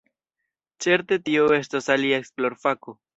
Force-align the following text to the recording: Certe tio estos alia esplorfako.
Certe 0.85 1.19
tio 1.27 1.43
estos 1.57 1.91
alia 1.97 2.17
esplorfako. 2.25 2.97